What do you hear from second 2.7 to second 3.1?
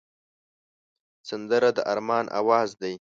دی